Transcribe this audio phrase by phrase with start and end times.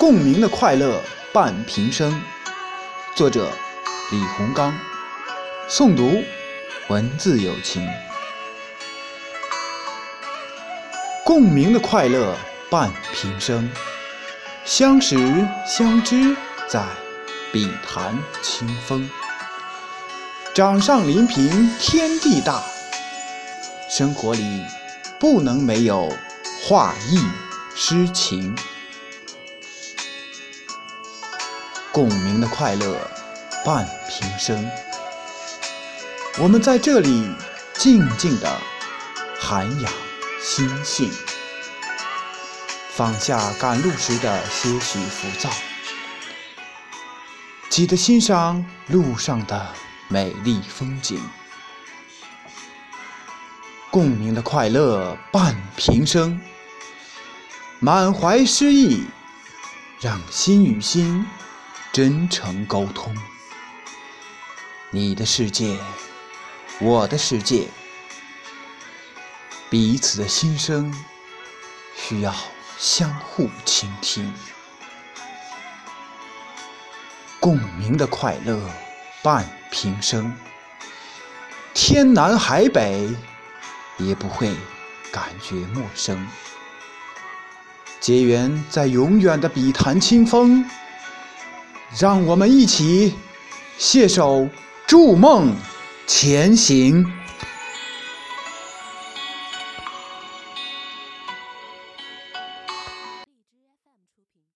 [0.00, 0.98] 共鸣的快乐
[1.30, 2.22] 伴平生。
[3.14, 3.52] 作者：
[4.10, 4.72] 李洪刚。
[5.68, 6.24] 诵读：
[6.88, 7.86] 文字有情。
[11.22, 12.34] 共鸣的快乐
[12.70, 13.70] 伴平生，
[14.64, 15.18] 相识
[15.66, 16.34] 相知
[16.66, 16.82] 在
[17.52, 19.06] 笔谈清风。
[20.54, 22.62] 掌上临平天地大，
[23.90, 24.64] 生活里
[25.18, 26.10] 不能没有
[26.66, 27.22] 画意
[27.76, 28.56] 诗情。
[31.92, 33.10] 共鸣的快乐
[33.64, 34.70] 伴平生，
[36.38, 37.28] 我们在这里
[37.74, 38.60] 静静的
[39.40, 39.92] 涵养
[40.42, 41.10] 心性，
[42.90, 45.50] 放下赶路时的些许浮躁，
[47.68, 49.68] 记得欣赏路上的。
[50.12, 51.20] 美丽风景，
[53.92, 56.40] 共鸣的快乐伴平生，
[57.78, 59.04] 满怀诗意，
[60.00, 61.24] 让心与心
[61.92, 63.16] 真诚沟通。
[64.90, 65.78] 你的世界，
[66.80, 67.68] 我的世界，
[69.68, 70.92] 彼此的心声
[71.96, 72.34] 需要
[72.78, 74.32] 相互倾听。
[77.38, 78.58] 共鸣的快乐。
[79.22, 80.34] 伴平生，
[81.74, 83.06] 天南海北
[83.98, 84.56] 也不会
[85.12, 86.26] 感觉陌生。
[88.00, 90.64] 结缘在永远的笔谈清风，
[91.98, 93.14] 让我们一起
[93.76, 94.48] 携手
[94.86, 95.52] 筑梦
[96.06, 97.19] 前行。